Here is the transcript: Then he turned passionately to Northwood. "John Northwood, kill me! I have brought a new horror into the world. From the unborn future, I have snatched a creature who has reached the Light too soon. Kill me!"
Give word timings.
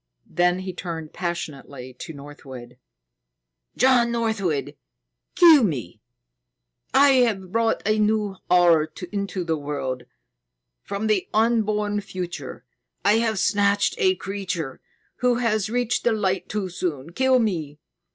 Then 0.25 0.61
he 0.61 0.73
turned 0.73 1.13
passionately 1.13 1.93
to 1.99 2.11
Northwood. 2.11 2.79
"John 3.77 4.11
Northwood, 4.11 4.75
kill 5.35 5.63
me! 5.63 6.01
I 6.91 7.09
have 7.27 7.51
brought 7.51 7.83
a 7.85 7.99
new 7.99 8.37
horror 8.49 8.91
into 9.11 9.43
the 9.43 9.57
world. 9.57 10.05
From 10.81 11.05
the 11.05 11.29
unborn 11.35 12.01
future, 12.01 12.65
I 13.05 13.17
have 13.19 13.37
snatched 13.37 13.93
a 13.99 14.15
creature 14.15 14.81
who 15.17 15.35
has 15.35 15.69
reached 15.69 16.03
the 16.03 16.13
Light 16.13 16.49
too 16.49 16.69
soon. 16.69 17.11
Kill 17.13 17.37
me!" 17.37 17.77